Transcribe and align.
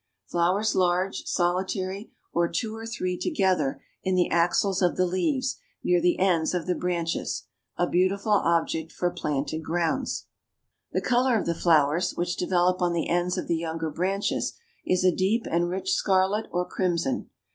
Flowers 0.25 0.73
large, 0.73 1.25
solitary, 1.27 2.09
or 2.33 2.47
two 2.47 2.75
or 2.75 2.87
three 2.87 3.15
together 3.19 3.83
in 4.01 4.15
the 4.15 4.31
axils 4.31 4.81
of 4.81 4.95
the 4.97 5.05
leaves, 5.05 5.57
near 5.83 6.01
the 6.01 6.17
ends 6.17 6.55
of 6.55 6.65
the 6.65 6.73
branchlets. 6.73 7.43
A 7.77 7.85
beautiful 7.87 8.31
object 8.31 8.91
for 8.91 9.11
planted 9.11 9.63
grounds." 9.63 10.25
The 10.91 11.01
color 11.01 11.37
of 11.39 11.45
the 11.45 11.53
flowers, 11.53 12.15
which 12.15 12.35
develop 12.35 12.81
on 12.81 12.93
the 12.93 13.09
ends 13.09 13.37
of 13.37 13.47
the 13.47 13.57
younger 13.57 13.91
branches, 13.91 14.53
is 14.83 15.03
a 15.03 15.15
deep 15.15 15.45
and 15.51 15.69
rich 15.69 15.91
scarlet 15.93 16.47
or 16.49 16.65
crimson. 16.65 17.29